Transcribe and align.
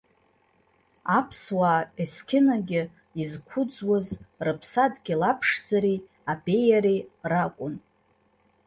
Аԥсуаа 1.17 1.81
есқьынагьы 2.01 2.83
изқәыӡуаз 3.21 4.07
рыԥсадгьыл 4.45 5.21
аԥшӡареи 5.31 5.99
абеиареи 6.31 6.99
ракәын. 7.31 7.75